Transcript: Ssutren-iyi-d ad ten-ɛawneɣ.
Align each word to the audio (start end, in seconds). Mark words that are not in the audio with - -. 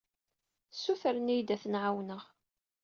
Ssutren-iyi-d 0.71 1.49
ad 1.55 1.59
ten-ɛawneɣ. 1.61 2.23